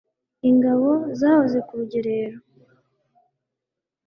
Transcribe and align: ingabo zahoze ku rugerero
ingabo 0.49 0.89
zahoze 1.19 1.57
ku 1.67 1.73
rugerero 1.79 2.37